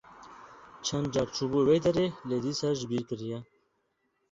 Çend 0.85 1.07
car 1.13 1.27
çûbû 1.35 1.59
wê 1.67 1.77
derê, 1.83 2.07
lê 2.29 2.37
dîsa 2.45 2.69
ji 2.77 2.85
bîr 2.89 3.03
kiriye. 3.09 3.39